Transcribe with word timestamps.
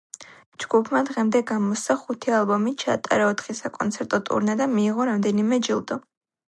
ჯგუფმა 0.61 1.01
დღემდე 1.09 1.41
გამოსცა 1.51 1.97
ხუთი 2.05 2.35
ალბომი, 2.39 2.75
ჩაატარა 2.85 3.31
ოთხი 3.35 3.59
საკონცერტო 3.63 4.25
ტურნე 4.33 4.61
და 4.65 4.73
მიიღო 4.77 5.11
რამდენიმე 5.15 5.67
ჯილდო. 5.71 6.05